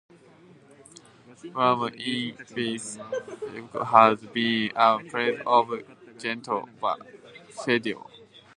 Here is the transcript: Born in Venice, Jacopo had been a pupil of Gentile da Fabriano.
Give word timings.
Born 1.53 1.93
in 1.93 2.35
Venice, 2.35 2.95
Jacopo 3.53 3.83
had 3.83 4.33
been 4.33 4.71
a 4.75 4.97
pupil 4.97 5.43
of 5.45 6.17
Gentile 6.17 6.67
da 6.81 6.95
Fabriano. 7.51 8.09